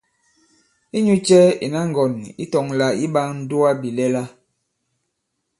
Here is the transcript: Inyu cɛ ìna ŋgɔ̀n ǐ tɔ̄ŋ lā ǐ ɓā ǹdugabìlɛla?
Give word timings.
Inyu 0.97 1.15
cɛ 1.27 1.39
ìna 1.65 1.79
ŋgɔ̀n 1.89 2.13
ǐ 2.41 2.43
tɔ̄ŋ 2.51 2.65
lā 2.79 2.87
ǐ 3.01 3.05
ɓā 3.13 3.23
ǹdugabìlɛla? 3.37 4.23